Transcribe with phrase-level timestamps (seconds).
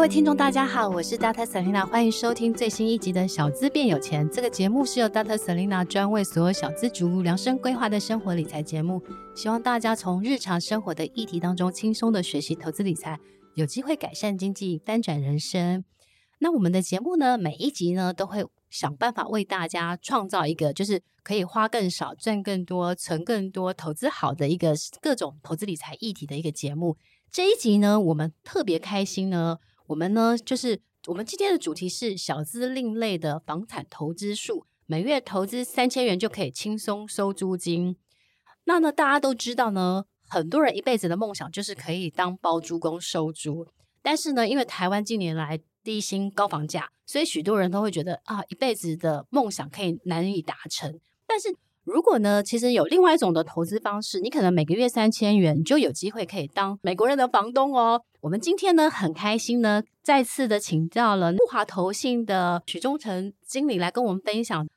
[0.00, 1.44] 各位听众，大家好，我是 Dr.
[1.44, 4.26] Selina，欢迎收听最新一集的《小资变有钱》。
[4.32, 5.36] 这个节目是由 Dr.
[5.36, 9.02] Selina 专为所有小资族量身规划的生活理财节目，
[9.36, 13.20] 希望大家从日常生活的议题当中轻松的学习投资理财，
[13.56, 15.84] 有机会改善经济，翻转人生。
[16.38, 24.72] 那我们的节目呢，每一集呢都会想办法为大家创造一个，就是可以花更少、赚更多、存更多、投资好的一个
[25.02, 26.96] 各种投资理财议题的一个节目。
[27.30, 29.58] 这一集呢，我们特别开心呢。
[29.90, 37.96] 我们呢，就是我们今天的主题是小资另类的房产投资术，每月投资三千元就可以轻松收租金。
[38.64, 43.66] 那呢，大家都知道呢，很多人一辈子的梦想就是可以当包租公收租。
[44.00, 51.00] 但是呢，因为台湾近年来低薪高房价，所以许多人都会觉得啊，一辈子的梦想可以难以达成。
[51.26, 51.48] 但是
[51.84, 58.02] 如果呢，其实有另外一种的投资方式，你可能每个月三千元，你就有机会可以当美国人的房东哦。
[58.20, 64.68] 我们今天呢，很开心呢，再次的请到了富华投信的许忠诚经理来跟我们分享，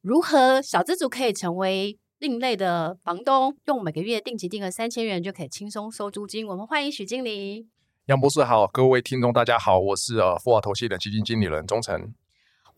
[0.00, 6.44] 如何小资族可以成为另类的房东，用每个月定期定额三千元就可以轻松收租金。
[6.44, 7.68] 我们欢迎许经理。
[8.06, 12.12] 杨博士好，各位听众大家好，我是呃富华投信的基金经理人忠诚。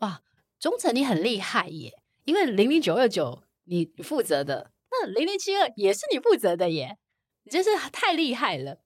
[0.00, 0.21] 哇，
[0.59, 1.94] 忠诚你很厉害耶，
[2.27, 3.43] 因为零零九二九。
[3.70, 6.98] 你负责的那零零七二也是你负责的耶，
[7.44, 8.82] 你真是太厉害了。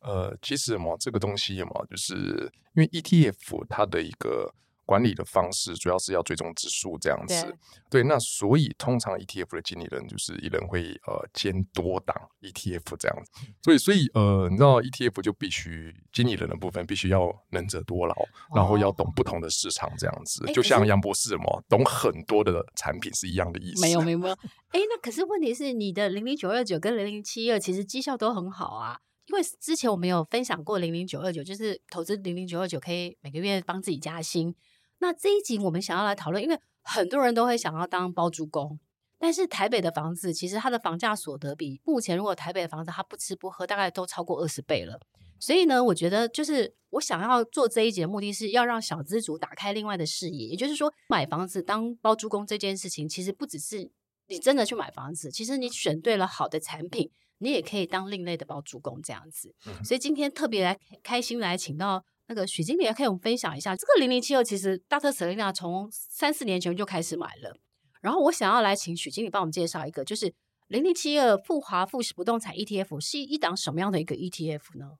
[0.00, 4.54] 呃，其实嘛，这个东西嘛，就是因为 ETF 它的一个。
[4.90, 7.44] 管理的方式主要是要追踪指数这样子，
[7.88, 13.30] 对，对，那所以通常 ETF 的经理人就是一人会呃兼多档 ETF 这样子，
[13.62, 18.16] 所以所以呃，你知道 ETF 就必须经理人的部分必须要能者多劳，
[18.52, 23.82] 然后要懂不同的市场这样子，哦、就像杨博士嘛，懂很多的产品是一样的意思。
[23.82, 24.10] 没有没。
[24.10, 24.34] 有没有，
[24.70, 34.52] 哎，那可是问题是你的零零九二九跟零零七二其实绩效都很好啊，因为之前我们有分享过零零九二九，就是投资零零九二九可以每个月帮自己加薪。
[35.00, 38.78] 那这一集我们想要来讨论，因为很多人都会想要当包租公，
[39.18, 45.00] 但是台北的房子其实它的房价所得比目前如果台北的房子它不吃不喝，大概都超过二十倍了。
[45.38, 53.90] 所以呢，我觉得就是我想要做这一集的目的是要让小资族打开另外的视野，也就是说，买房子当包租公这件事情，其实不只是
[54.28, 59.54] 你真的去买房子，其实你选对了好的产品，你也可以当另类的包租公这样子。
[59.82, 62.04] 所以今天特别来开心来请到。
[62.30, 65.10] 那个许经理也可以我们分享一下，这个零零七二其实 Dr.
[65.10, 67.56] Selina 从三四年前就开始买了。
[68.00, 70.32] 然后我想要来请许经理帮我们介绍一个，就是
[70.68, 74.92] 零零七二富华富士不动产 ETF 是一档什么样的一个 ETF 呢？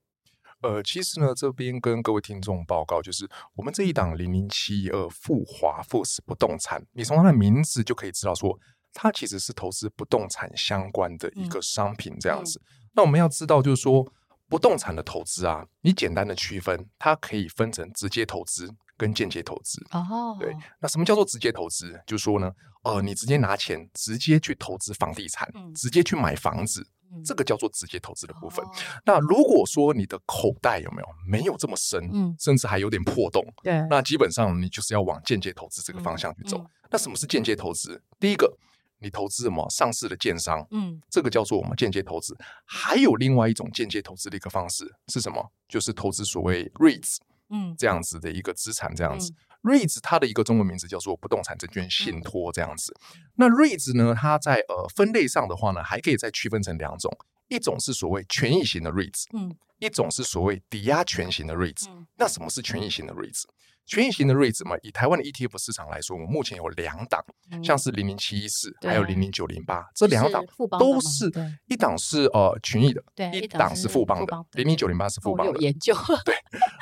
[0.62, 8.58] 呃，其实呢，这边跟各位听众报告，就是我们这一档零零七二富华富士不动产，你从它的名字就可以知道说，
[8.92, 12.60] 它其实是投资不动产相关的一个商品这样子。
[12.94, 14.12] 那我们要知道，就是说。
[14.50, 19.80] 不动产的投资啊，你简单的区分，它可以分成直接投资跟间接投资。
[19.92, 21.98] 哦，对，那什么叫做直接投资？
[22.04, 22.50] 就是说呢，
[22.82, 28.64] 呃，你直接拿钱直接去投资房地产，嗯、直接去买房子，嗯、这个叫做直接投资的部分。
[28.66, 28.70] 哦、
[29.04, 36.58] 那如果说你的口袋有没有没有这么深，嗯、甚至还有点破洞，对，那基本上你就是要往间接投资这个方向去走。
[36.58, 38.02] 嗯嗯、那什么是间接投资？
[38.18, 38.52] 第一个。
[39.00, 40.66] 你投资什么上市的建商？
[40.70, 42.36] 嗯，这个叫做我们间接投资。
[42.64, 45.50] 还有另外一种间接投资的一个方式是什么？
[45.68, 49.32] 就是投资所谓 REITs，嗯，这样子的一个资产，这样子。
[49.62, 52.94] 嗯、REITs 它的一个中文名字叫做不动产证券信托，这样子。
[53.14, 57.10] 嗯、那 REITs 呢，它在呃分类上的话呢，还可以再区分成两种，
[57.48, 61.88] 一种是所谓权益型的 REITs，嗯，一种是所谓抵押权型的 REITs。
[61.88, 63.44] 嗯、那什么是权益型的 REITs？
[63.90, 67.20] 权益型的 REITs 嘛，以台湾的 ETF 市场来说，我们目前有两档，
[67.50, 70.40] 嗯、像是零零七一四，还有零零九零八，这两档
[70.78, 71.28] 都是
[71.66, 75.54] 一档是呃权益的，对一档是富邦的，零零九零八是富邦的。
[75.54, 75.92] 有研究。
[76.24, 76.32] 对，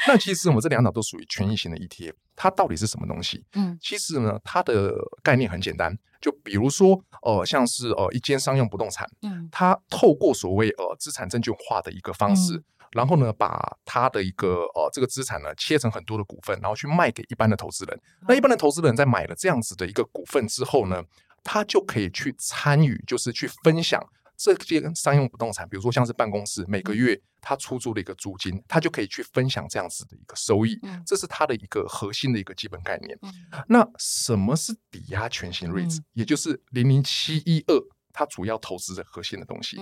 [0.06, 2.12] 那其实我们这两档都属于权益型的 ETF。
[2.36, 3.42] 它到底是什么东西？
[3.54, 12.64] 嗯，其实呢，它的概念很简单，就比如说，呃，像是呃一间商用不动产，嗯，它透过所谓呃资产证券化的一个方式，嗯、
[12.98, 17.96] 然后呢，把他的一个呃这个资产呢切成很多的股份，然后去卖给一般的投资人。
[17.96, 21.00] 嗯、那一般的投资人在买了这样子的一个股份之后呢，
[21.44, 24.04] 他就可以去参与，就是去分享。
[24.36, 30.78] 这些商用不动产，比如说像是办公室，每个月他出租的一个租金，他就可以去分享这样子的一个收益。
[31.04, 33.18] 这是他的一个核心的一个基本概念。
[33.66, 35.98] 那什么是抵押权型 REITs？
[36.12, 37.74] 也就是零零七一二，
[38.12, 39.76] 它主要投资的核心的东西。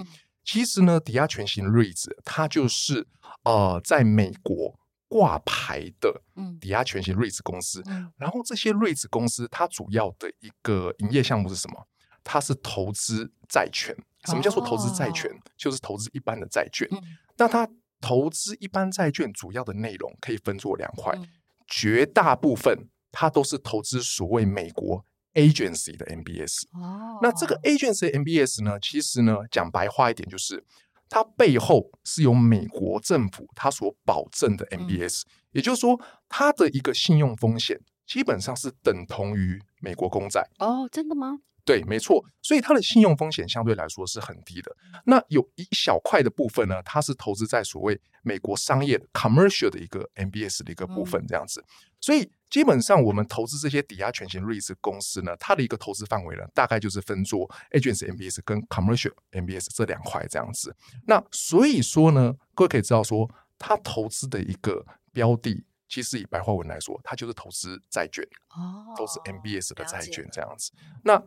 [0.47, 3.07] 其实呢，抵押权型 REITs 它就是
[3.43, 4.79] 呃，在美国
[5.09, 6.23] 挂牌的
[6.61, 7.83] 抵押权型 REITs 公司。
[8.17, 11.87] 然后这些 REITs 公司，它主要的一个营业项目是什么？
[12.23, 13.95] 它是投资债权。
[14.25, 15.31] 什么叫做投资债权？
[15.31, 16.89] 哦、就是投资一般的债券。
[16.91, 17.01] 嗯、
[17.37, 17.69] 那它
[18.01, 21.29] 投资一般债券主要的内容可以分作两块，嗯、
[21.67, 25.05] 绝大部分它都是投资所谓美国
[25.37, 26.65] agency 的 MBS。
[26.73, 30.65] 哦，那这个 agency MBS 呢，其实呢讲白话一点，就是
[31.09, 40.49] 它背后是由美国政府它所保证的 MBS，、嗯、也就是说它的一个信用风险基本上是等同于美国公债。
[40.59, 41.39] 哦，真的吗？
[41.65, 44.71] 对，没错，所以它的信用风险相对来说是很低的。
[45.05, 51.65] 那有一小块的部分呢，它是投资在所谓美国商业 commercial 的一个 MBS 的一个部分，这样子。
[52.01, 60.75] 所以基本上我们投资这些抵押权型 REITs 公司呢，它的一个投资范围呢，大概就是分作 agency MBS 跟 commercial MBS 这两块这样子。
[61.07, 63.29] 那所以说呢，各位可以知道说，
[63.59, 70.73] 它投资的一个标的，其实以白话文来说，它就是投资债券，哦，投资 MBS 的债券这样子。
[71.03, 71.23] 那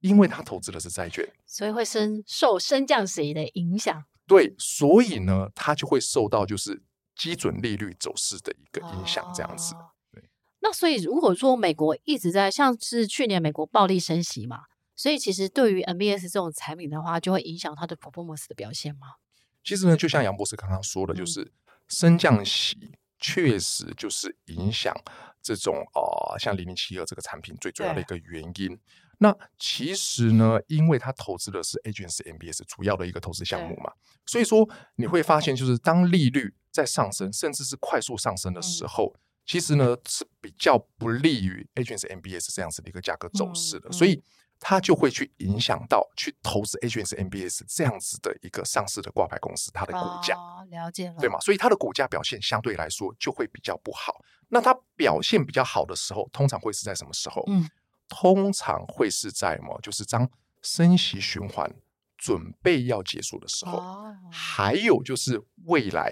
[0.00, 4.04] 因为它投资的是债券，所以会升受升降息的影响。
[4.26, 6.82] 对，所以呢，它就会受到就是
[7.16, 9.74] 基准利率走势的一个影响，这样子。
[10.60, 14.62] 那所以如果说美国一直在像是去年美国暴力升息嘛，
[14.96, 19.14] 所以其实对于 MBS 这种产品的话，就会影响它的 performance 的表现吗？
[19.62, 21.50] 其实呢，就像杨博士刚刚说的，就是、嗯、
[21.88, 24.94] 升降息确实就是影响
[25.42, 28.78] 这种呃，像零零七二这个产品最主要的一个原因。
[29.18, 33.92] 那其实呢，因为他投资的是 Agency MBS 主要的一个投资项目嘛，
[34.26, 44.22] 所以说你会发现，就是当利率在上升，甚至是快速上升的时候，嗯、其实呢是比较不利于 Agency MBS 这样子的一个价格走势的，嗯嗯、所以
[44.60, 51.40] 它就会去影响到去投资 Agency MBS 这样子的一个上市的挂牌公司它的股价，哦、了解了，对吗？
[51.40, 54.22] 所以它的股价表现相对来说就会比较不好。
[54.48, 57.42] 那它表现比较好的时候，通常会是在什么时候？
[57.48, 57.68] 嗯。
[58.10, 59.78] 通常会是在么？
[59.82, 60.26] 就是当
[60.62, 61.70] 升息循环
[62.16, 66.10] 准备要结束的时候，哦、还有就是未来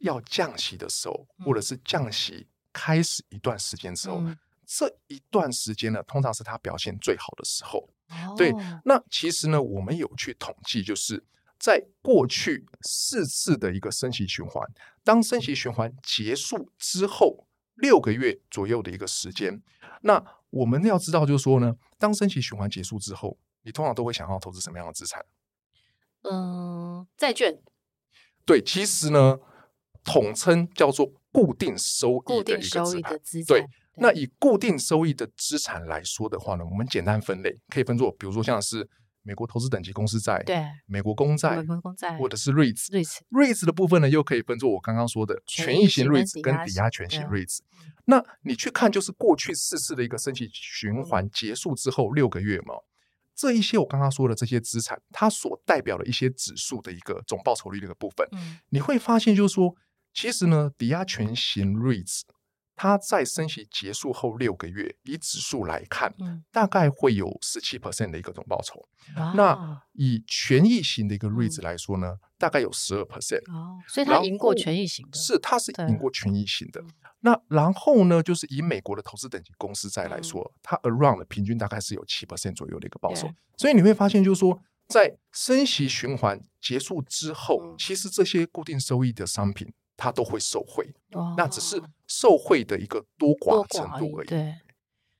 [0.00, 4.36] 要降息的时候，嗯、或者是降息开始一段时间之后，嗯、
[4.66, 7.88] 这一段时间呢，通常是他表现最好的时候。
[8.10, 8.52] 哦、对，
[8.84, 11.24] 那其实呢，我们有去统计，就是
[11.58, 14.62] 在过去四次的一个升息循环，
[15.02, 19.62] 当升息循环结束之后六个月左右的一个时间，
[20.02, 25.24] 那我们要知道，就是说呢，当升息循环结束之后，你通常都会想要投资什么样的资产？
[26.22, 27.58] 嗯，债券。
[28.44, 29.38] 对，其实呢，
[30.04, 33.58] 统称叫做固定收益的一个资产。
[33.58, 33.66] 对，
[33.96, 38.88] 那以固定收益的资产来说的话呢，我们简单分类，可以分作，比如说像是。
[39.26, 47.60] 美国投资等级公司债，对，美国公债，美国公债，或者是 REITs，REITs 的部分呢，又可以分作我刚刚说的权益型 REITs 跟抵押权型 REITs。
[48.04, 52.74] 那你去看，就是过去四次的一个升息循环结束之后六个月嘛，
[53.34, 58.28] 这一些我刚刚说的这些资产，它所代表的一些指数的一个总报酬率的一个部分，
[58.68, 59.74] 你会发现就是说，
[60.14, 62.22] 其实呢，抵押权型 REITs。
[62.76, 68.84] 它在升息结束后六个月，以指数来看，嗯、大概会有十七 percent 的一个总报酬。
[69.36, 73.48] 那以权益型的一个 REITs 来说呢，嗯、大概有十二 percent。
[73.48, 75.16] 哦，所以它赢过权益型的。
[75.16, 76.82] 是，它是赢过权益型的。
[77.20, 83.30] 那然后呢，就是以美国的投资等级公司债来说，嗯、它 around 的平均大概是有七 percent 左右的一个报酬。
[83.56, 89.72] 所以你会发现，就是说，在升息循环结束之后，嗯、其实这些固定收益的商品。
[89.96, 94.26] 它都会受惠，哦、那只是受惠的一个多寡程度而已。
[94.26, 94.54] 对，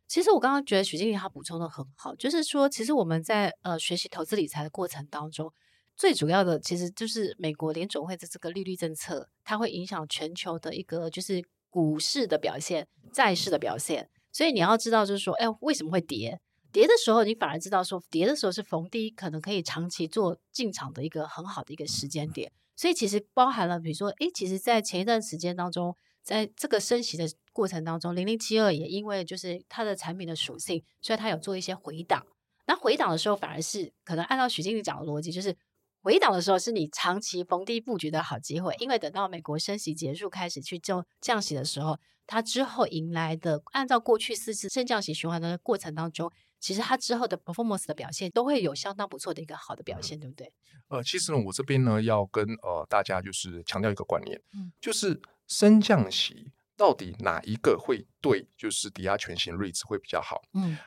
[0.07, 5.53] 其实我刚刚觉得许经理他补充的很好，就是说，其实我们在呃学习投资理财的过程当中，
[5.97, 14.11] 最主要的其实就是美国联总会的这个利率政策，它会影响全球的一个就是股市的表现、债市的表现。
[14.33, 16.41] 所以你要知道，就是说，哎，为什么会跌？
[16.73, 22.51] 跌的时候，你反而知道说，跌的时候是逢低可能可以长期做进场的一个很好的一个时间点。
[22.77, 32.27] 所以其实包含了，比如说，诶，其实，在前一段时间当中，在这个升息的过程当中，零零七二也因为就是它的产品的属性，所以它有做一些回档。
[32.67, 35.57] 那回档的时候，反而是可能按照许经理讲的逻辑，就是
[36.03, 46.33] 回档的时候是你长期逢低布局的好机会，因为等到美国升息结束开始去就降息的时候，它之后迎来的按照过去四次升降息循环的过程当中，
[46.65, 50.51] 其实它之后的 performance 的表现都会有相当不错的一个好的表现，对不对？
[50.89, 60.41] 呃，其实呢，我这边呢要跟呃大家就是强调一个观念，嗯，就是升降息到底哪一个会对就是抵押权型 REITs 会比较好？
[60.55, 60.79] 嗯。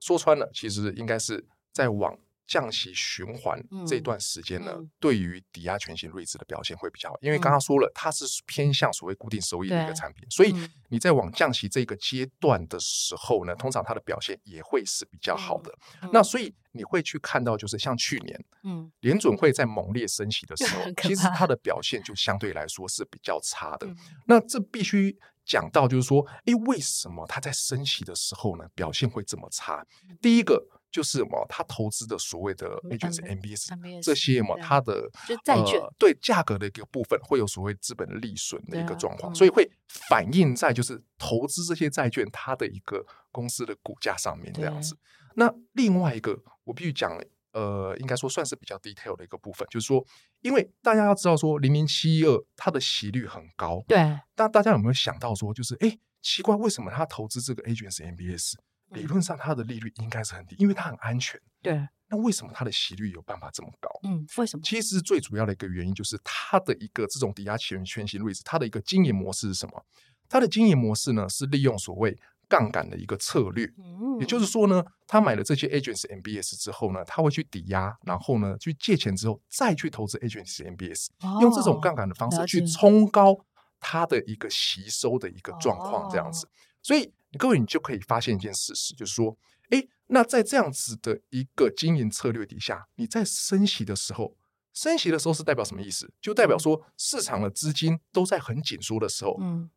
[0.00, 10.52] 说穿了，其实应该是在往降息循环这段时间呢，对于抵押权型 REITs 的表现会比较好，因为刚刚说了，它是偏向所谓固定收益的一个产品，所以
[10.88, 15.70] 你在往降息这个阶段的时候呢，通常它的表现也会是比较好的。
[16.02, 23.86] 嗯、那所以你会去看到，就是像去年，嗯，联准会在猛烈升息的时候， 其实它的表现就相对来说是比较差的。
[23.86, 25.16] 嗯、那这必须。
[25.48, 29.82] 讲到就是说，哎，为什么它在升息的时候呢，表现会这么差？
[30.20, 39.70] 第一个就是什么，他投资的所谓的 Agency MBS 这些嘛，他的就债券对价格的一个部分会有所谓资本利损的一个状况，所以会
[40.08, 44.96] 反映在就是投资这些债券它的一个公司的股价上面这样子。
[45.34, 47.18] 那另外一个，我必须讲。
[47.52, 50.04] 呃，应该说算是比较 detail 的一个部分，就是说，
[50.42, 53.98] 因为大家要知道说，零零七一二它的息率很高，对。
[54.36, 58.52] 但大家有没有想到说，就是哎，奇怪，为什么他投资这个 Agency MBS，
[58.90, 61.88] 理论上它的利率应该是很低，因为它很安全，对。
[62.10, 63.90] 那为什么它的息率有办法这么高？
[64.04, 64.62] 嗯，为什么？
[64.64, 69.84] 其实最主要的一个原因就是它的一个这种抵押权权型 REITs，它的一个经营模式是什么？
[70.28, 72.18] 它的经营模式呢是利用所谓。
[72.50, 81.08] 杠杆的一个策略，嗯也就是说呢，他买了这些 agents MBS 之后呢，他会去抵押，然后呢去借钱之后再去投资 agents MBS，
[81.42, 83.36] 用这种杠杆的方式去冲高
[83.78, 86.48] 它的一个吸收的一个状况，这样子。
[86.80, 89.36] 所以各位你就可以发现一件事实，就是说，
[89.70, 94.36] 哎，那在这样子的一个经营策略底下，你在升息的时候，
[94.72, 96.10] 升息的时候是代表什么意思？
[96.20, 99.70] 就代表说市场的资金都在很紧缩的时候，嗯，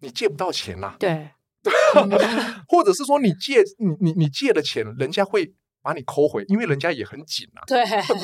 [0.00, 1.30] 你借不到钱啦，对。
[2.68, 7.64] 或者是说你借你你你借的钱，人家会把你抠回，因为人家也很紧啊。
[7.66, 7.82] 对，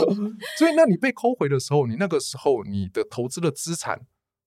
[0.58, 3.98] 所以那你被抠回的时候，你那个时候你的投资的资产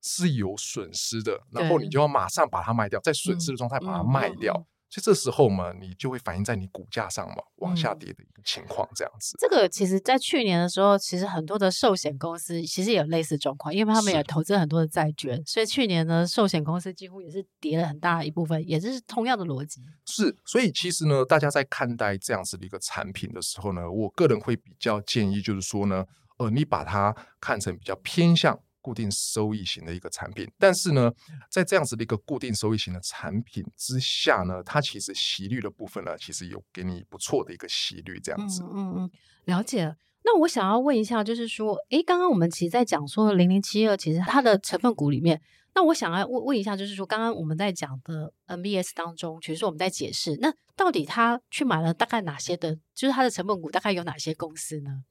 [0.04, 4.54] 是有损失的，然后你就要马上把它卖掉，在损失的状态把它卖掉。
[4.54, 9.36] 嗯嗯嗯所以这时候嘛，你就会反映在你股价上嘛，往下跌的一个情况，这样子。
[9.40, 19.82] 这个其实，在去年的时候，其实很多的寿险公司其实也有类似状况，因为他们也投资很多的债券，所以去年呢，寿险公司几乎也是跌了很大一部分，也是同样的逻辑。
[20.06, 26.06] 是，所以其实呢，大家在看待这样子的一个产品的时候呢，我个人会比较建议，就是说呢，
[26.38, 28.60] 呃，你把它看成比较偏向。
[28.84, 31.10] 固定收益型的一个产品，但是呢，
[31.50, 38.62] 在这样子的一个固定收益型的产品之下呢，它其实息率的部分呢，其实有给你不错的一个息率，这样子。
[38.64, 39.12] 嗯嗯嗯，
[39.46, 39.96] 了解。
[40.26, 45.42] 那我想要问一下，就是说，诶，刚刚我们其实在讲说零零七二，其实它的成分股里面，
[45.76, 55.04] 那我想要问问一下，就是说，刚刚我们在讲的 MBS 当中，其实我们在解释，那到底他去买了大概哪些的，就是它的成分股大概有哪些公司呢？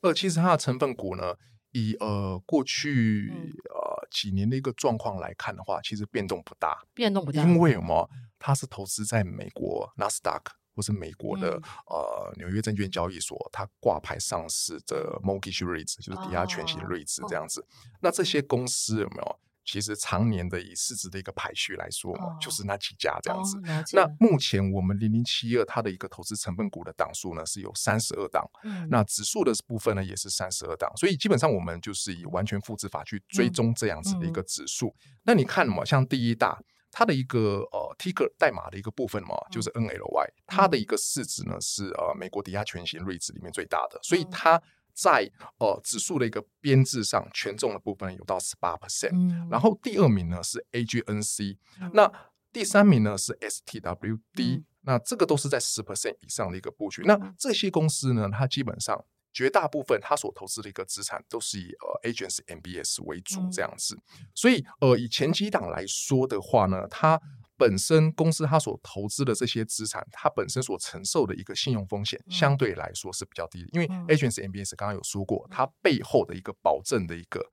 [0.00, 1.34] 呃，其实它的成分股呢。
[1.78, 3.30] 以呃过去
[3.70, 8.08] 呃几年的一个状况来看的话，其实变动不大，变动不大，因为什么？
[8.38, 17.60] 它是投资在美国纳斯达克或是美国的、嗯、呃纽约证券交易所，它挂牌上市的 mortgage REITs 就是抵押权型 REITs 这样子。
[17.60, 17.66] 哦、
[18.00, 19.38] 那这些公司有没有？
[19.70, 23.58] 其实常年的以市值的一个排序来说就是那几家这样子。
[23.58, 34.38] 哦、那目前我们零零七二它的一个投资成分股的档数呢是有三十二档，嗯、那指数的部分呢也是三十二档，所以基本上我们就是以完全复制法去追踪这样子的一个。
[34.48, 34.94] 指数。
[35.24, 36.58] 那你看嘛，像第一大
[36.90, 44.62] 它的一个呃 Ticker 代码的一个部分嘛，就是 NLY，、嗯、它的一个市值呢是呃美国抵押权型 REITs 里面最大的，所以它。
[45.00, 52.12] 在呃指数的一个编制上，权重的部分有到十八 percent，然后第二名呢是 AGNC，、嗯、那
[52.52, 57.02] 第三名呢是 STWD，、嗯、那这个都是在十 percent 以上的一个布局。
[57.02, 67.20] 嗯、那这些公司呢，它基本上绝大部分它所投资的一个资产都是以呃 Agency MBS 为主这样子，嗯、所以呃以前几档来说的话呢，它。
[67.58, 77.44] 本身公司它所投资的这些资产，它本身所承受的一个信用风险相对来说是比较低的，因为 Agency MBS 刚刚有说过，它背后的一个保证的一个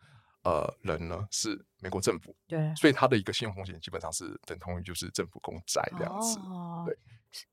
[0.43, 6.95] 呃人呢是美国政府，对，所以它的一个信用风险基本上是等同于就是政府公债这样子，哦对。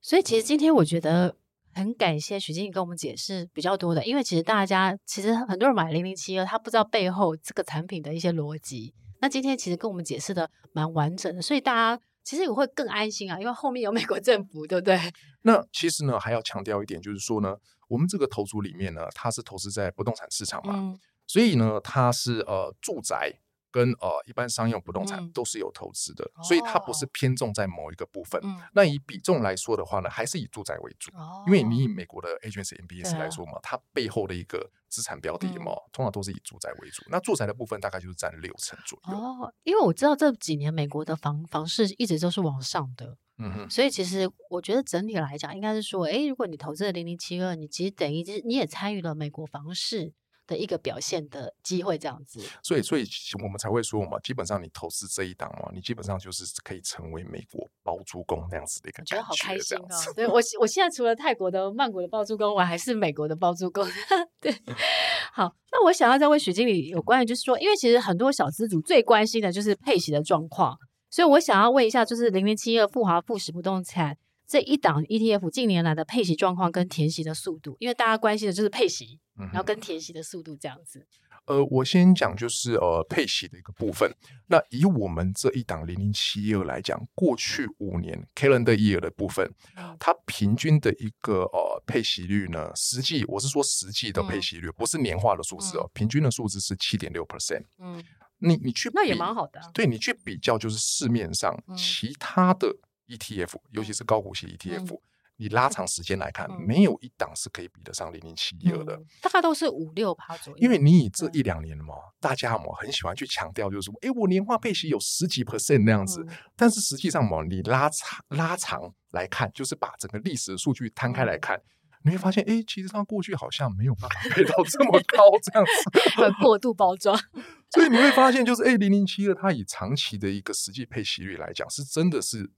[0.03, 1.35] 所以其实今天我觉得
[1.73, 8.95] 很感谢许经理跟我们解释比较多的，因为其实大家其实很多人买零零七二，他不知道背后这个产品的一些逻辑。
[9.21, 12.03] 那今天其实跟我们解释的蛮完整的，所以大家。
[12.25, 14.99] 其实我会更安心啊，因为后面有美国政府，对不对？
[15.43, 17.57] 那其实呢，还要强调一点，就是说呢，
[17.89, 23.41] 我们这个投资里面呢，它是投资在不动产市场嘛，嗯、所以呢，它是呃住宅。
[23.73, 28.41] 跟呃一般商用不动产都是有投资的，嗯、所以它不是偏重在某一个部分。
[28.45, 31.11] 哦、那以比重来说的话呢，还是以住宅为主。
[31.17, 37.03] 哦、因为你以美国的 Agency MBS 来说嘛，啊、它背后的一个资产标的嘛，嗯、通常都是以住宅为主。
[37.09, 39.17] 那住宅的部分大概就是占六成左右。
[39.17, 43.71] 哦，因为我知道这几年美国的房房市一直都是往上的，嗯哼。
[43.71, 50.13] 所以其实我觉得整体来讲，应该是说，哎，如果你投资了零零七二，你其实等于就是你也参与了美国房市。
[50.47, 53.05] 的一个表现的机会，这样子，所以，所以
[53.43, 59.87] 我们才会说嘛，基本上你投资这一档嘛，你基本上就是可以成为美国包租公那样子的一个感觉，觉得好开心哦。
[60.15, 63.87] 对我，我现在除了泰国的曼谷的包租公，我还是美国的包租公。
[64.41, 64.53] 对，
[65.33, 70.77] 好，那我想要再问许经理有关于，就是说，因为其实很多小资主最关心的就是配息的状况，
[71.11, 79.19] 所以我想要问一下，就是零零七二富华富时不动产这一档 ETF 近年来的配息状况跟填息的速度，因为大家关心的就是配息。
[79.35, 81.07] 然后跟填息的速度这样子。
[81.47, 84.15] 呃，我先讲就是呃配息的一个部分。
[84.49, 97.65] 那以我们这一档零零七二来讲，过去五年 calendar year 的部分，嗯、它平均的一个呃配息率呢，实际我是说实际的配息率，嗯、不是年化的数字哦，嗯、平均的数字是七点六 percent。
[97.79, 98.05] 嗯，
[98.39, 99.71] 你你去那也蛮好的、啊。
[99.73, 102.77] 对，你去比较就是市面上其他的
[103.17, 104.95] ETF，、嗯、尤其是高股息 ETF。
[104.95, 104.99] 嗯
[105.39, 110.59] 你拉长时间来看，嗯、没有一档是可以比得上零零七二的，大概都是五六趴左右。
[110.59, 116.23] 因为你以这一两年嘛，嗯、大家嘛很喜欢去强调，就是说，哎，我年化配息有十几 percent 那样子。
[116.29, 121.63] 嗯、但是实际上嘛，你拉长拉长来看，就是把整个历史的数据摊开来看，嗯、
[122.05, 127.19] 你会发现，哎，其实它过去好像没有办法配到这么高这样子， 很过度包装。
[127.73, 132.53] 所以你会发现，就是哎，零零七二它以长期的一个实际配息率来讲，是真的是。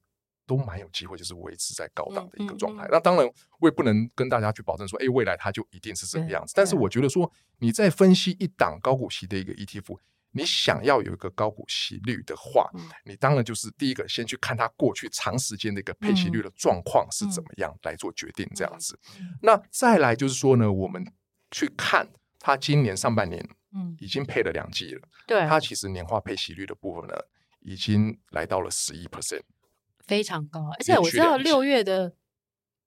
[0.47, 2.85] 都蛮有机会，就是维持在高档的一个状态。
[2.85, 3.27] 嗯嗯嗯、那当然，
[3.61, 6.53] 我也不能跟大家去保证说，哎，未来它就一定是这个样子。
[6.57, 9.99] 但是我觉得说，你在分析一档高股息的一个 ETF，
[10.33, 18.99] 你想要有一个高股息率的话，嗯、你当然就是第一个先去看它过去长时间的一个配息率的状况是怎么样来做决定，这样子。
[19.43, 21.05] 那再来就是说呢，我们
[21.51, 27.15] 去看它今年上半年，嗯，已经配了两季了，对、嗯，它其实年化配息率的部分呢，
[27.61, 29.43] 已经来到了十一 percent。
[30.07, 32.15] 非常高，而且我知道六月的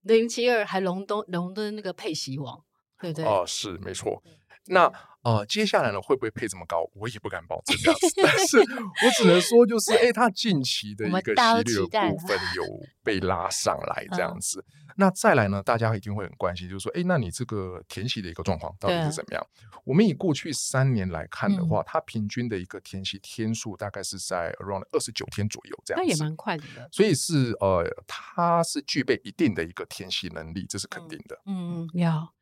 [0.01, 2.63] 零七二还荣登荣登那个配席王，
[2.99, 3.25] 对不对？
[3.25, 4.21] 哦、呃，是没错。
[4.67, 4.91] 那
[5.27, 6.89] 呃，接下来呢，会不会配这么高？
[6.93, 12.63] 我也不敢保证这样子，但是我只能说，就是哎，它近期的一个息率的部分有
[13.03, 14.63] 被拉上来这样子。
[14.95, 19.45] 那再来呢，大家一定会很关心，就是说，哎，那你这个填息的一个状况到底是怎么样？
[19.83, 26.63] 我们以过去三年来看的话，它平均的一个填息天数大概是在 around 二十九天左右这样子，那也蛮快的。
[26.89, 31.37] 所以是呃，它是具备一定的一个填息能力，这是肯定的。
[31.45, 32.11] 嗯，要。
[32.13, 32.37] 那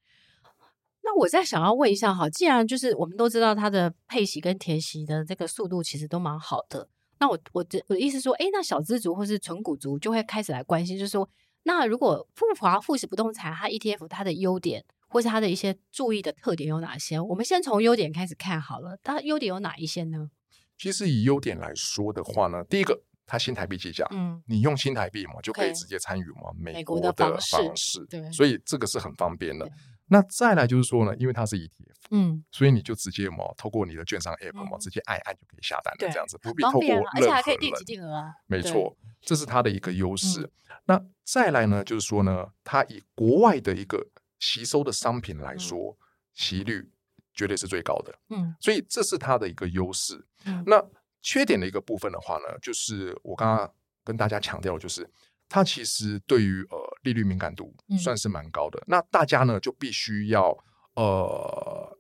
[1.15, 6.87] 我再想要问一下哈，既然就是我们都知道它的配息跟填息的这个速度其实都蛮好的，
[7.19, 11.27] 那我我的我的意思说，哎，那小资族或是纯股族就会开始来关心，就是说，
[11.63, 17.19] 那如果富华富时不动产它 ETF 它的优点或是它的一些注意的特点有哪些？
[17.19, 20.29] 我们先从优点开始看好了，它优点有哪一些呢？
[20.77, 29.65] 其实以优点来说的话呢，第一个它新台币计价，嗯，你用新台币嘛就可以直接参与嘛美国的方式，对，所以这个是很方便的。
[30.07, 31.69] 那再来就是说呢，因为它是 ETF，
[32.11, 38.33] 嗯，所以你就直接嘛，透过你的券商 App 嘛，直接按按就可以下单了，这样子不必透过任何人，而且还可以定期定额啊。
[38.45, 40.51] 没错，这是它的一个优势。
[40.85, 44.07] 那再来呢，就是说呢，它以国外的一个
[44.39, 45.97] 吸收的商品来说，
[46.33, 46.91] 息率
[47.33, 50.23] 绝对是最高的，嗯，所以这是它的一个优势。
[50.67, 50.83] 那
[51.21, 55.09] 缺点的一个部分的话呢，就是我刚刚跟大家强调，就是。
[55.47, 60.57] 它其实对于呃利率敏感度算是蛮高的，嗯、那大家呢就必须要
[60.95, 61.97] 呃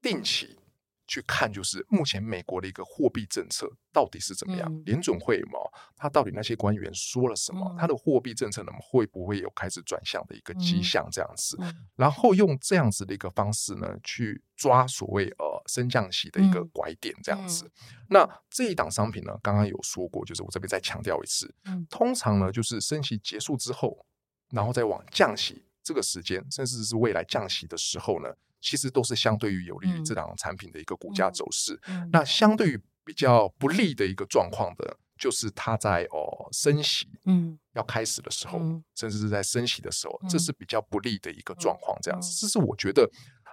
[0.00, 0.56] 定期。
[1.06, 4.66] 去看就是目前美国的一个货币政策到底是怎么样？
[4.72, 5.58] 嗯、联准会嘛，
[5.96, 7.74] 他到底那些官员说了什么？
[7.78, 11.06] 他、嗯、的货币政策呢会不会有开始转向的一个迹象？
[11.12, 17.64] 这样子，嗯、然后用这样子的一个方式呢，去抓所谓呃升降息的一个拐点，这样子。
[17.66, 24.06] 嗯、那这一档商品呢，刚刚有说过，就是我这边再强调一次，嗯、通常呢就是升息结束之后，
[24.50, 28.34] 然后再往降息这个时间，甚至是未来降息的时候呢。
[28.64, 31.78] 其实都是相对于有利于这档产品的一个股价走势。
[32.10, 41.98] 那相对于比较不利的一个状况的，就是它在哦升息嗯要开始的时候，嗯、甚至是在升息的时候，嗯、这是比较不利的一个状况。
[42.00, 43.08] 这样子，嗯、这是我觉得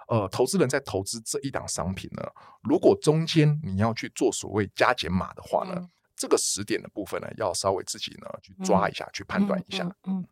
[0.08, 2.22] 呃，投资人在投资这一档商品呢，
[2.62, 9.84] 如果中间你要去做所谓加减码的话呢，嗯、这个时点的部分呢，要稍微自己呢去抓一下，嗯、去判断一下。
[10.04, 10.26] 嗯，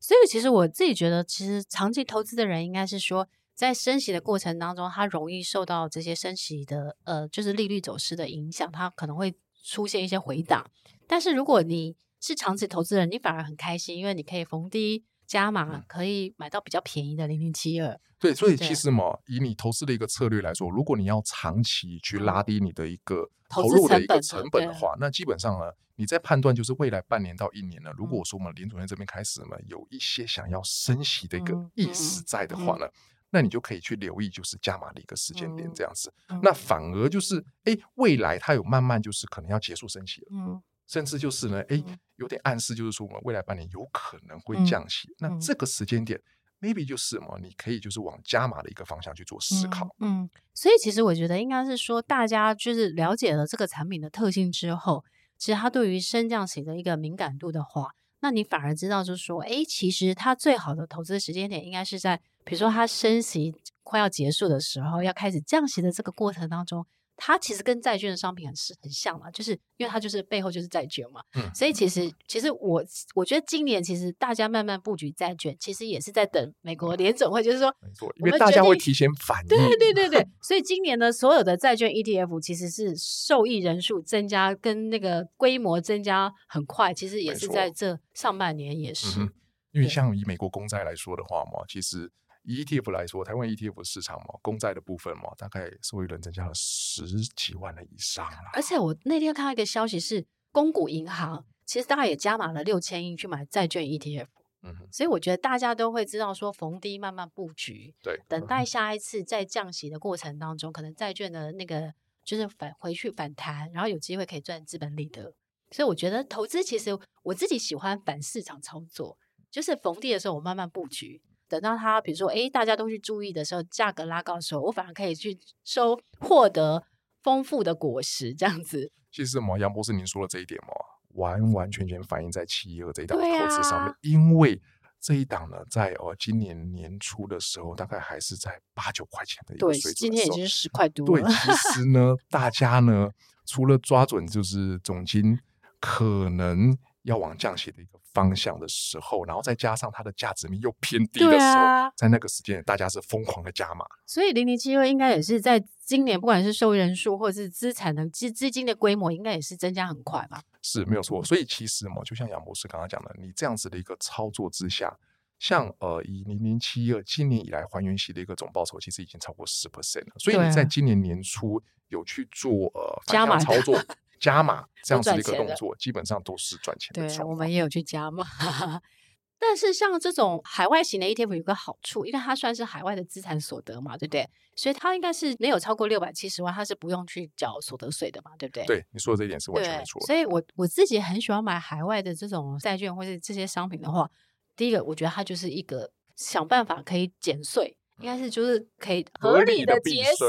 [0.00, 10.70] 所以其实我自己觉得，其实长期投资的人应该是说，在升息的过程当中，它容易受到这些升息的呃，就是利率走势的影响，它可能会出现一些回档。
[11.06, 18.00] 但是如果你是长期投资人，你反而很开心，因为你可以逢低加码，可以买到比较便宜的零零七二。
[18.18, 18.74] 对，所以其。
[18.74, 32.86] 实嘛，以你投资的一个策略来说，如果你要长期去拉低你的一个投入的一个成本的话，那基本上呢，你在判断就是未来半年到一年呢，如果说我们林主任这边开始呢有一些想要升息的一个意识在的话呢，
[33.34, 36.14] 那你就可以去留意就是加码的一个时间点这样子。
[36.40, 41.82] 那反而就是哎，未来它有慢慢就是可能要结束升息了，嗯，甚至就是呢，哎，
[42.14, 46.20] 有点暗示就是说我们未来半年有可能会降息，那这个时间点。
[46.60, 49.84] maybe 就是什么，你可以就是往加码的一个方向去做思考。
[49.98, 55.04] 嗯，嗯，所以其实我觉得应该是说，大家就是了解了这个产品的特性之后，
[55.36, 57.90] 其实它对于升降息的一个敏感度的话，
[58.24, 66.86] 那你反而知道就是说，哎，其实它最好的投资时间点应该是在，比如说它升息快要结束的时候，要开始降息的这个过程当中。
[67.16, 72.12] 它其实跟债券的商品很是很像嘛，就是因为它就是背后就是债券嘛，嗯，所以其实。
[72.26, 72.82] 其实我
[73.14, 89.30] 我觉得今年其实大家慢慢布局债券，其实也是在等美国联总会，就是说，没错，因为大家会提前反应，对对对对， 所以今年呢，所有的债券 ETF 其实是受益人数增加跟那个规模增加很快，其实也是在这上半年也是，嗯，
[89.70, 92.10] 因为像以美国公债来说的话嘛，其实。
[92.44, 97.04] 以 ETF 来说，台湾 ETF 市场嘛，公债的部分嘛，大概受益人增加了十
[97.34, 98.50] 几万的以上了。
[98.52, 104.28] 而且我那天看到一个消息是，公股银行其实大概也加码了六千亿去买债券 ETF。
[104.66, 111.92] 嗯，所以我觉得大家都会知道说，逢低慢慢布局，对，等待下一次在降息的过程当中，可能债券的那个
[112.24, 115.34] 就是返回去反弹，然后有机会可以赚资本利得。
[115.70, 119.18] 所以我觉得投资其实我自己喜欢反市场操作，
[119.50, 121.20] 就是逢低的时候我慢慢布局。
[121.54, 126.84] 等到它，比如说，哎，大家都去注意的时候，价格拉高的时候，我反而可以去收获得
[127.22, 128.90] 丰富的果实，这样子。
[129.12, 130.74] 其实嘛，杨博士您说的这一点嘛，
[131.14, 134.60] 完完全全反映在七一二这一档投资上面，啊、因为
[135.00, 141.22] 这一档呢，在哦今年年初的时候，大概还是在八九块钱的一个水准，今天已经十块多了。
[141.22, 143.10] 对，其实 呢，大家呢，
[143.46, 145.38] 除了抓准就是总金
[145.78, 146.76] 可能。
[147.04, 153.84] 要往降息的一个方向的时候，然后再加上它的价值面又偏低的时候，啊、在那个时间，大家是疯狂的加码。
[154.06, 160.42] 所以零零七二应该也是在今年，不管是受益人数或者是资产的资资金的规模，应该也是增加很快吧？
[160.62, 161.22] 是没有错。
[161.22, 164.96] 所以其实嘛，就像杨博士刚刚讲的，你这样子的一个操作之下，
[165.38, 170.12] 像呃，以零零七二今年以来还原息的一个总报酬，其实已经超过十 percent 了。
[170.18, 173.76] 所以你在今年年初有去做呃加码操作。
[174.24, 177.06] 加码这样子的一个动作，基本上都是赚钱的。
[177.06, 178.24] 对，我们也有去加码。
[179.38, 184.26] 但是像这种海外型的 ETF 有个好处，因为它算是海外的资产所得嘛，对不对？
[184.56, 188.64] 所以它应该是没有超过六百七十万，它是不用去缴所得税的嘛，对不对？
[188.64, 190.00] 对，你说的这一点是完全没错。
[190.06, 194.08] 所以我我自己很喜欢买海外的这种债券或者这些商品的话，
[194.56, 200.28] 第一个我觉得它就是一个想办法可以减税，应该是就是可以合理的节税，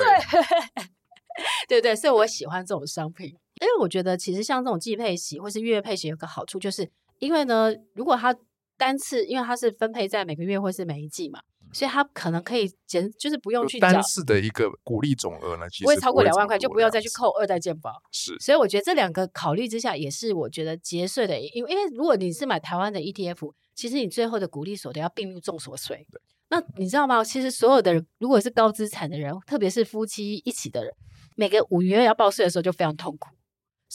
[1.69, 1.95] 对不对？
[1.95, 3.37] 所以我喜欢这种商品。
[3.65, 6.87] 因为我觉得，其实像这种季配型或是月配型，有个好处，就是
[7.19, 8.35] 因为呢，如果它
[8.77, 11.41] 单次，因为它是分配在每个月或是每一季嘛，
[11.73, 17.91] 所以它可能可以减，就是不用去单次的一个鼓励总额呢，其实不会超过两万块，就不要再去扣二代健保。
[18.11, 26.05] 是，所以我觉得这两个考虑之下，也是我觉得节税的，因为因为如果你是买台湾的 ETF，其实你最后的鼓励所得要并入重所税。
[26.11, 27.23] 对那你知道吗？
[27.23, 30.93] 其实所有的人，如果是高资产的人，特别是夫妻一起的人，
[31.35, 33.29] 每个五月要报税的时候就非常痛苦。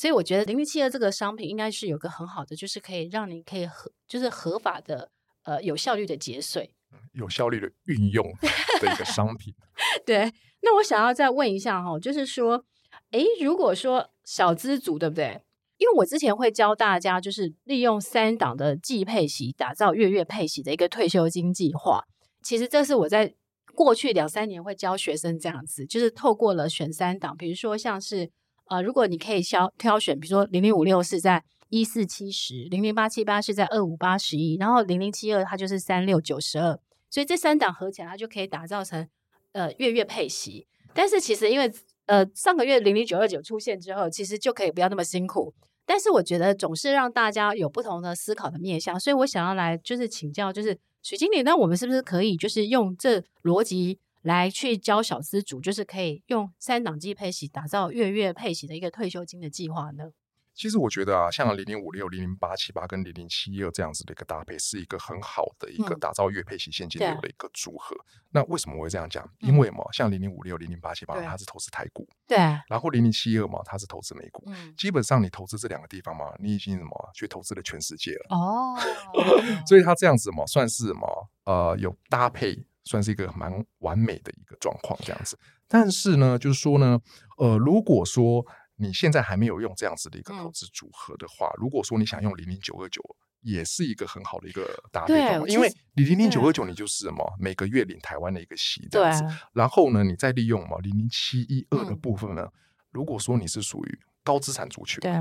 [0.01, 5.11] 所以我觉得零零七二这个商品应该是有个很好的，就是可以让你可以合，就是合法的，
[5.43, 6.75] 呃，有效率的节税，
[7.13, 8.25] 有效率的运用
[8.81, 9.55] 的一个商品。
[10.07, 10.33] 对，
[10.63, 12.65] 那我想要再问一下哈，就是说，
[13.11, 15.43] 诶，如果说小资族对不对？
[15.77, 22.05] 因为我之前会教大家，就是利用三档的季配息打造月月配息的一个退休金计划。
[22.43, 23.35] 其实这是我在
[23.75, 28.31] 过去两三年会教学生这样子，就是透过了选三档，比如说像是。
[28.71, 36.79] 啊、如果你可以挑挑选，比如说零零五六是在一四七十，零零八七八是在二五八十一，然后零零七二它就是三六九十二，
[37.11, 39.09] 所以这三档合起来，它就可以打造成
[39.53, 40.69] 呃月月配息。
[40.95, 41.73] 但是其实因为
[42.07, 45.53] 呃上个月零零九二九出现之后，其实就可以不要那么辛苦。
[45.85, 53.99] 但是我觉得总是让大家有不同的思考的面向，所以我想要来就是请教，就是许经理，那我们是不是可以就是用这逻辑？
[54.23, 60.13] 来去教小资主，就是可以用三档季配息打造月月配息的一个退休金的计划呢？
[60.53, 67.97] 其实我觉得啊，像零零五六、零零八七八跟零零七一二这样子的一个搭配，是一个很好的一个打造月配息现金流的一个组合。
[67.97, 69.27] 嗯、那为什么我会这样讲？
[69.39, 72.37] 因为嘛，像零零五六、零零八七八，它是投资台股，对。
[72.69, 74.43] 然后零零七二嘛，它是投资美股。
[74.49, 74.75] 嗯。
[74.77, 78.27] 基本上你投资这两个地方嘛，你已经什么去投资了全世界了。
[78.37, 78.77] 哦。
[79.67, 81.07] 所以它这样子嘛，算是嘛，
[81.45, 85.38] 呃，有搭配，算是一个蛮完美的一个状况这样子。
[85.69, 86.99] 但是呢，就是说呢，
[87.38, 88.45] 呃，如果说
[88.77, 93.01] 你现在还没有用这样子的一个投资组合的话，嗯、如果说你想用零零九二九，
[93.43, 95.14] 也是一个很好的一个搭配。
[95.14, 99.23] 对，因为你零零九二九，你就是什么每个月领台湾的一个息这样子。
[99.23, 99.31] 对。
[99.53, 102.53] 然后呢，你再利用嘛零零七一二的部分呢，嗯、
[102.90, 105.12] 如果说你是属于高资产族群，对，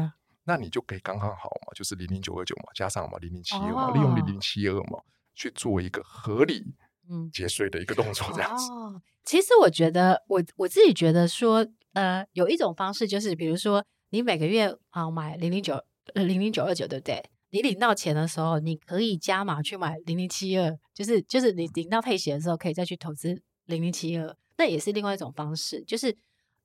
[0.45, 4.99] 那你就可以刚刚好嘛，就是零零九二九嘛，加上嘛零零七二嘛，利用零零七二嘛
[5.35, 6.75] 去做一个合理
[7.09, 8.71] 嗯节税的一个动作这样子。
[8.71, 11.67] 哦，其实我觉得我我自己觉得说。
[11.93, 15.73] 呃，有一种方式就是，比如说你每个月啊买零零九
[16.13, 17.19] 呃零零九二九，对不对？
[17.49, 26.15] 你领到钱的时候，你可以加码去买零零七二，就是就是你领到配息的时候，可以再去投资零零七二，那也是另外一种方式，就是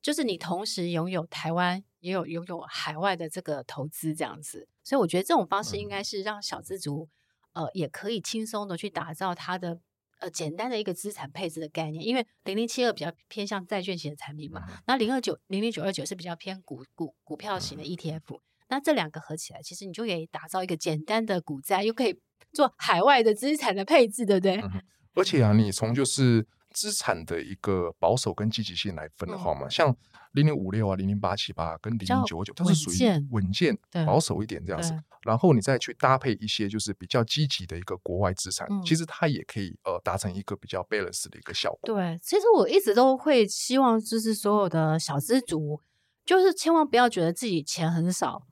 [0.03, 7.09] 就是你同时拥有台湾也有拥有海外的这个投资这样子，所以我觉得这种方式应该是让小资族
[7.55, 9.81] 呃也可以轻松的去打造他的。
[10.21, 22.19] 呃，简单的一个资产配置的概念，因为零零七二比较偏向债券型的产品嘛，嗯、那零二九零零九二九是比较偏股股股票型的 ETF，、嗯、那这两个合起来，其实你就可以打造一个简单的股债，又可以
[22.53, 24.57] 做海外的资产的配置，对不对？
[24.57, 24.83] 嗯、
[25.15, 26.47] 而且啊，你从就是。
[26.75, 29.97] 资产的一个保守跟积极性来分的话嘛，嗯、像
[30.33, 34.93] 零零五六啊、零零八七八跟零零九九，它是属于稳健、保守一点这样子。
[35.23, 41.81] 然后你再去搭配一些就是比较积极的一个国外资产，嗯、其实它也可以呃达成一个比较 balance 的一个效果。
[41.85, 45.81] 对，其实我一直都会希望，就是所有的小资族，
[46.27, 48.43] 就是千万不要觉得自己钱很少。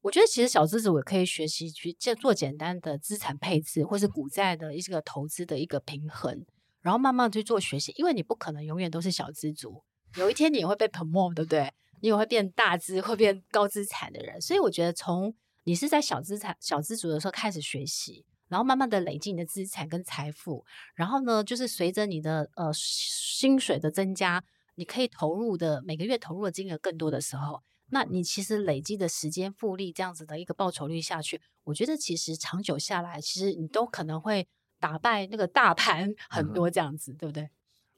[0.00, 6.44] 我觉得其实小资族也可以学习去做简单的资产配置，或是股债的一个投资的一个平衡。
[6.82, 9.82] 然后慢慢去做学习，因为你不可能永远都是小资族，
[10.16, 11.72] 有一天你也会被捧没对不对？
[12.00, 14.40] 你也会变大资，会变高资产的人。
[14.40, 20.64] 所以我觉得，从你是在小资产、小资族的时候开始学习，然后慢慢的累积你的资产跟财富，
[20.96, 24.42] 然后呢，就是随着你的呃薪水的增加，
[24.74, 34.48] 你可以投入的每个月投入的金额更多的时候，那你其实累积的时间复利这样子的一个报酬率下去，我觉得其实长久下来，其实你都可能会。
[34.82, 37.48] 打败那个大盘很多这样子，嗯、对不对？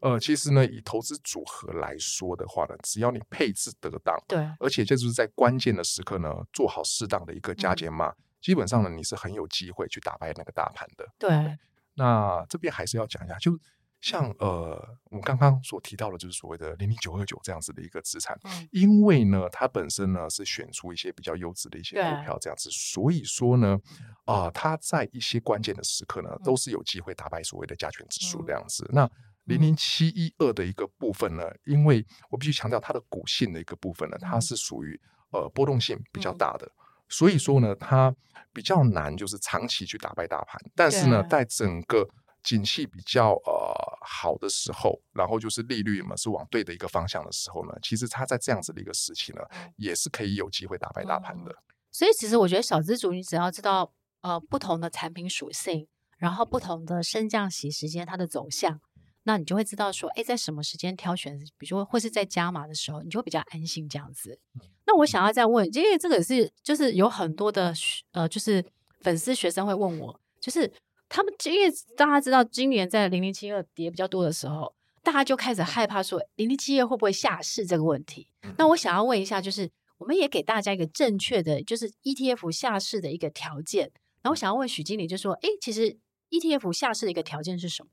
[0.01, 11.09] 呃，其实呢，以投资组合来说的话呢，只要你配置得当，对，而且就是在关键的时刻呢，做好适当的一个加减码，嗯、基本上呢，你是很有机会去打败那个大盘的。
[11.19, 11.59] 对，对，
[11.95, 13.59] 那这边还是要讲一下，就。
[14.05, 23.81] 像呃，我们刚刚所提到的，就是所谓的零零九二九这样子的一个资产，嗯、因为呢，它本身呢是选出一些比较优质的一些股票这样子，所以说呢，
[24.27, 28.85] 啊、呃，它在一些关键的时刻呢，嗯、都是有机会打败所谓的加权指数这样子。
[28.91, 29.11] 嗯、那
[29.45, 36.77] 零零七一二的一个部分呢，因为我必须强调它的股性的一个部分呢，它是属于呃波动性比较大的，嗯、
[37.09, 38.15] 所以说呢，它
[38.53, 42.07] 比较难就是长期去打败大盘，但是呢，在整个
[42.45, 49.41] 景气比较呃好的时候，然后就是利率嘛是往对的一个方向的时候呢，其实它在这样子的一个时期呢，
[49.77, 51.51] 也是可以有机会打败大盘的。
[51.51, 51.57] 嗯、
[51.91, 58.79] 所以其实我觉得小资主，你只要知道呃不同的产品属性，然后不同的升降息时间它的走向，
[59.23, 64.39] 那你就会知道说，哎，在什么时间挑选，比如说或是在加码的时候，你就会比较安心这样子。
[64.57, 67.73] 嗯、那我想要再问，因为这个是就是有很多的
[68.13, 68.63] 呃就是
[69.01, 70.71] 粉丝学生会问我，就是。
[71.09, 78.29] 他们因为大家知道，今年在零零七二跌比较多的时候，大家就开始害怕说零零七二会不会下市这个问题。
[78.59, 83.93] 那我想要问一下，就是我们也给大家一个正确的，就是 ETF 下市的一个条件。
[84.23, 85.99] 然后我想要问许经理，就说：哎，其实
[86.31, 87.91] ETF 下市的一个条件是什么？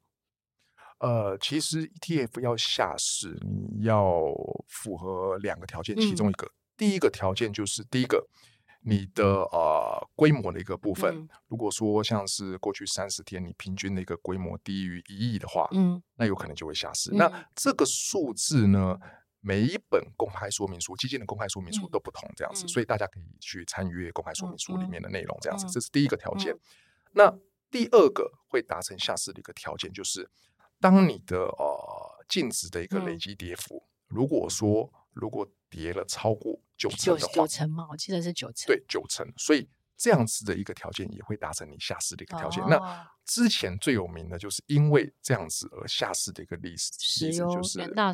[1.00, 3.38] 呃，其实 ETF 要下市，
[3.78, 4.24] 你要
[4.67, 8.28] 符合两个条件，其中一个，嗯、第一个条件就是第一个。
[8.84, 17.12] 你的呃规模的一个部分，嗯、如果说像是过去三十天你平均的一个规模低于一亿的话，嗯，那有可能就会下市。
[17.12, 18.98] 嗯、那这个数字呢，
[19.39, 26.52] 每一本公开说明书、基金的公开说明书都不同，这样子，嗯、所以大家可以去参阅公开说明书里面的内容，这样子，嗯、这是第一个条件。
[26.54, 26.60] 嗯、
[27.13, 27.38] 那
[27.70, 30.28] 第二个会达成下市的一个条件，就是
[30.80, 38.67] 当你的呃净值的一个累积跌幅，嗯、如果说如果跌了超过九成的话，九成嘛，我记得是九成。
[38.67, 39.25] 对，九成。
[39.38, 42.62] 所以这样子的一个条件也会达成你下市的一个条件。
[42.63, 48.13] 哦、那之前最有名的就是因为这样子而下市的一个历史，石油就是元大，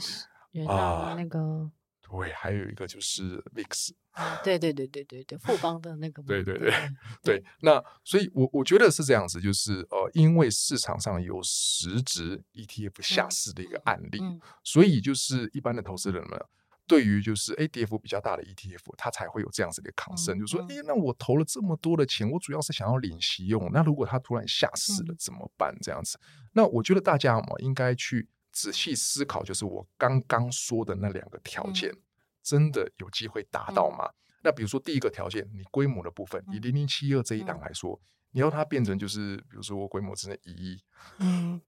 [0.51, 1.69] 元大那个
[2.01, 3.89] 对，还有一个就是 VIX。
[4.43, 6.23] 对对对对对对，富邦的那个。
[6.23, 6.73] 对对对
[7.21, 16.43] 对，那所以我，我我觉得是这样子，就是呃，因为市场上有实质 ETF 下市的一个案例，嗯嗯、所以就是一般的投资人们
[16.88, 25.76] 对于就是诶跌幅比较大的 ETF，它才会有这样子的 concern，、嗯、就是说，哎，那我投了这么多的钱，我主要是想要领息用，那如果它突然下市了怎么办？
[25.82, 26.17] 这样子，
[26.54, 31.91] 那我觉得大家嘛，应该去仔细思考，就是我刚刚说的那两个条件。
[31.91, 32.02] 嗯
[32.47, 34.06] 真的有机会达到吗？
[34.06, 40.82] 嗯、那比如说第一个条件，你规模的部分，以零零七二这一档来说，嗯、你要它变成就是，比如说我规模只能一亿，
[41.19, 41.60] 嗯，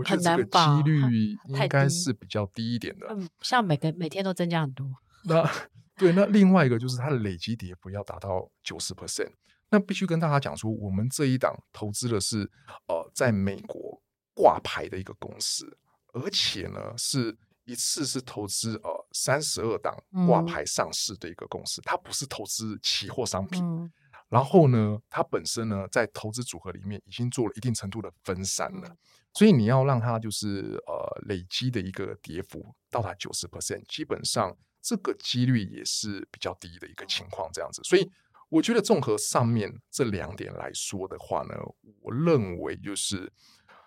[0.00, 3.06] 我觉得这个几率 应该是比较低一点的。
[3.10, 4.86] 嗯，像每个每天都增加很多。
[5.24, 5.48] 那
[5.96, 9.30] 对，那另外一个就是它的累积跌幅要达到九十 percent。
[9.70, 12.50] 那必须跟大家讲说，我们这一档投资的是
[12.88, 14.02] 呃，在美国
[14.34, 15.76] 挂牌的一个公司，
[16.14, 17.36] 而且呢是。
[17.66, 23.62] 一次是投资呃三十二档挂牌上市的一个公司，嗯、它不是投资期货商品。
[23.62, 23.88] 嗯、
[24.30, 28.96] 然后呢，它本身呢在投资组合里面已经做了一定程度的分散了，嗯、
[29.34, 37.50] 所以你要让它就是呃累积的一个跌幅到达九十 percent，基本上这个几率也是比较低的一个情况。
[37.52, 38.10] 这样子，所以
[38.48, 41.54] 我觉得综合上面这两点来说的话呢，
[42.00, 43.30] 我认为就是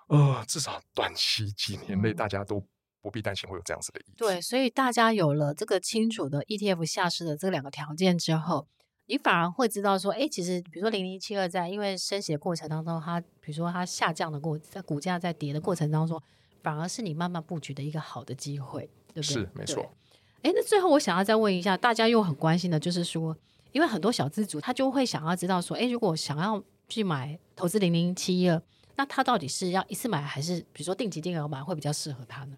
[0.08, 2.64] 呃至少短期几年内大家都。
[3.04, 4.14] 不必担心会有这样子的意思。
[4.16, 8.66] 对，所以大家有了这个清楚的 ETF 下市的这两个条件之后，
[9.08, 16.22] 你反而会知道说，哎，其实比如说零零七二在因为升息的过程当中，它比如说它下降的过，在股价在跌的过程当中，
[16.62, 19.34] 反而是你慢慢布局的一个好的机会，对不对？
[19.34, 19.94] 是，没错。
[20.42, 23.36] 哎，那最后我想要再问一下，大家又很关心的就是说，
[23.72, 28.62] 因为很多小资主他就会想要知道说，哎，如果想要去买投资零零七二，
[28.96, 32.58] 那他到底是要一次买，还是比如说定期定额买会比较适合他呢？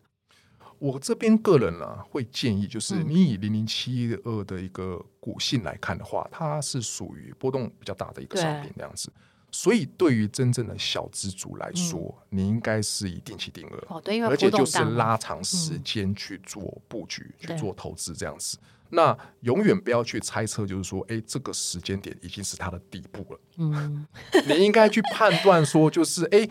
[0.80, 9.12] 我这边个人呢，会建议就是你以零零七二的一个股性来看的话，它是属于波动比较大的一个商品这样子。
[9.52, 18.58] 所以对于真正的小资族来说，你应该是以定期定额，而且就是拉长时间去做布局、去做投资这样子。
[18.90, 23.40] 那永远不要去猜测，就是说，哎，这个时间点已经是它的底部了。
[23.58, 24.06] 嗯，
[24.46, 26.48] 你应该去判断说，就是哎，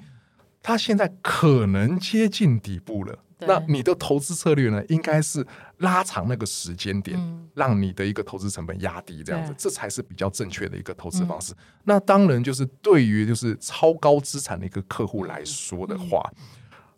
[0.62, 3.18] 它现在可能接近底部了。
[3.46, 5.46] 那你的投资策略呢，应该是
[5.78, 11.52] 拉长那个时间点，嗯、让你的一个投资成本压低，这样子，这才是比较正确的一个投资方式。
[11.52, 16.42] 嗯、那当然，就是对于就是超高资产的一个客户来说的话，嗯、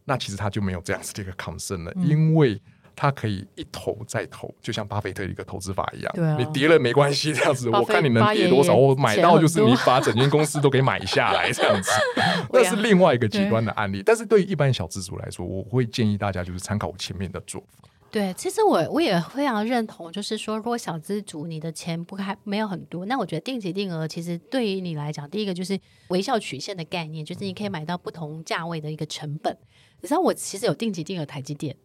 [0.05, 2.61] 那其实他就没有这样子的一个 concern 了，嗯、因为。
[2.97, 6.13] 他可以一投再投，就像巴菲特一个投资法一样。
[6.19, 11.91] 啊、你跌了没关系，这样子，我看你能跌多少，我买到就是你把整间公司都给买下来，这样子。
[12.51, 14.03] 那是另外一个极端的案例。
[14.05, 17.89] 但是对于一般小资族来说，我会建议大家就是参考我前面的做法。
[18.11, 25.79] 对，其实我我也非常认同，就是说，如果小资族你的钱不还没有很多，那我觉得定期定额其实对于你来讲，第一个就是
[26.09, 29.55] 微笑曲线的概念，就是你可以买到不同价位的一个成本。
[30.01, 31.77] 你知道我其实有定期定额台积电。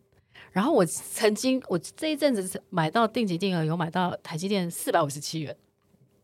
[0.51, 5.55] 然后我曾经，我这一阵子买到定级定额，有买到台积电四百五十七元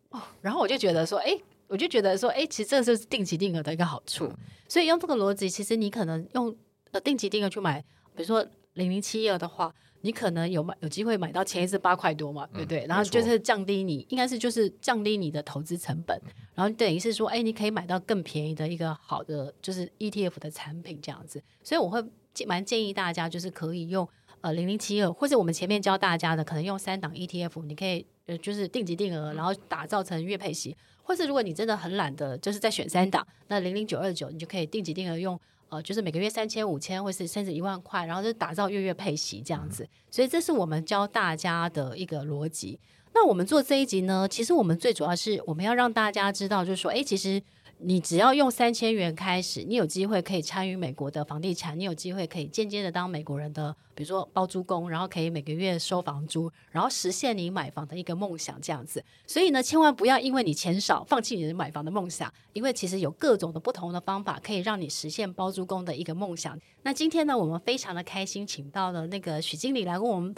[0.10, 0.22] 哦。
[0.42, 1.32] 然后我就觉得说，哎，
[1.68, 4.30] 我就觉得说，哎，其实这就是定级定额的一个好处。
[4.68, 6.54] 所以用这个逻辑，其实你可能用
[6.92, 7.80] 呃定级定额去买，
[8.16, 12.86] 比如说零零七二的话，你可能有买有机会买到前一次八块多嘛，对不对？
[12.86, 16.22] 然后就是降低你，应该是就是降低你的投资成本。
[16.54, 21.42] 然后等于是说，哎，你可以买到更便宜的一个好的就是 ETF 的产品这样子。
[21.64, 22.04] 所以我会。
[22.46, 24.08] 蛮建议大家就是可以用
[24.42, 39.88] 呃零零七二，或者我们前面教大家的，可能用三档 ETF，你可以呃就是定级定额，然后打造成月配息，或是如果你真的很懒的，就是在选三档，那零零九二九你就可以定级定额用呃就是每个月三千五千，或是甚至一万块，然后就打造月月配息这样子。
[40.12, 42.80] 所以这是我们教大家的一个逻辑。
[43.14, 47.42] 那我们做这一集呢，其实我们最主要是我们要让大家知道，就是说，哎，其实。
[47.80, 59.04] 你只要用三千元开始，你有机会可以参与美国的房地产，你有机会可以间接的当美国人的，比如说包租公，然后可以每个月收房租，然后实现你买房的一个梦想这样子。
[59.28, 66.60] 所以呢，千万不要因为你钱少放弃你的买房的梦想，因为其实有各种的不同的方法可以让你实现包租公的一个梦想。
[66.82, 70.34] 那今天呢，我们非常的开心，请到了那个许经理来为我们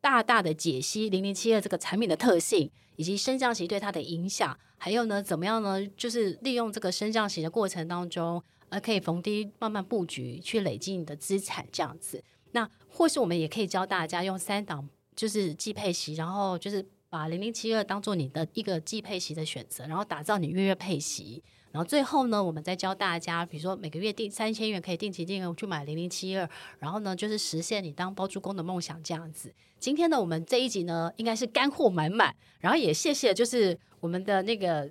[0.00, 2.70] 大大的解析零零七二这个产品的特性。
[2.96, 5.86] 以及升降息对它的影响，还有呢，怎么样呢？
[5.96, 12.22] 就是利用这个升降息的过程当中，呃，可以逢低慢慢布局，去累积你的资产这样子。
[12.52, 21.42] 那或是我们也可以教大家用三档，就是季配息，然后就是把零零七二当做你的一个季配息的选择，然后打造你月月配息。
[21.72, 26.48] 然后最后呢，我们再教大家，比如说每个月定三千元可以定期定额去买零零七二，
[26.78, 29.52] 然后呢就是实现你当包租公的梦想这样子。
[29.84, 34.90] 今天呢，我们这一集呢应该是干货满满，然后也谢谢就是我们的那个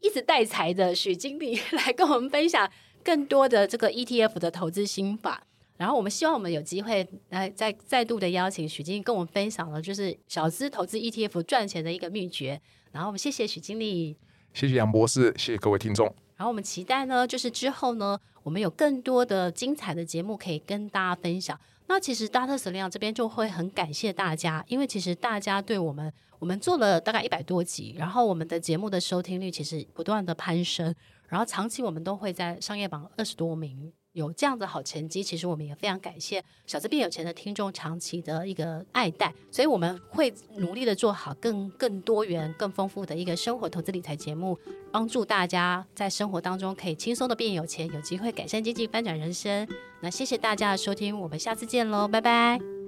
[0.00, 2.68] 一直带财的许经理来跟我们分享
[3.04, 5.46] 更多的这个 ETF 的投资心法。
[5.76, 12.60] 然后我们希望我们有机会来再再度的邀请许经理跟我们分享了，就是小资投资 ETF 赚钱的一个秘诀。
[12.90, 14.16] 然后我们谢谢许经理，
[14.52, 16.04] 谢谢杨博士，谢谢各位听众。
[16.34, 21.56] 然后我们期待呢，就是之后呢，我们有更多的精彩的节目可以跟大家分享。
[21.88, 30.94] 那其实大特司令这边就会很感谢大家，因为其实大家对我们，我们做了大概一百多集，然后我们的节目的收听率其实不断的攀升，
[31.28, 33.92] 然后长期我们都会在商业榜二十多名。
[34.16, 44.58] 有这样的好成绩，其实我们也非常感谢小资变有钱的听众长期的一个爱戴，所以我们会努力的做好更更多元、更丰富的一个生活投资理财节目，
[44.90, 49.68] 帮助大家在生活当中可以轻松的变有钱，有机会改善经济、翻转人生。
[50.00, 52.85] 那谢谢大家的收听，我们下次见喽，拜拜。